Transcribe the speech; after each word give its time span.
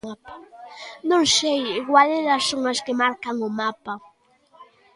Non 1.09 1.23
sei, 1.37 1.61
igual 1.81 2.09
elas 2.19 2.43
son 2.49 2.61
as 2.71 2.79
que 2.85 2.97
marcan 3.01 3.35
o 3.47 3.49
mapa. 3.59 3.93